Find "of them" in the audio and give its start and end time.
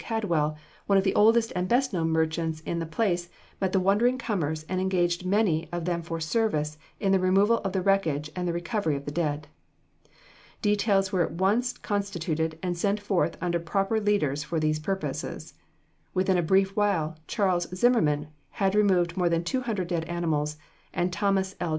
5.71-6.01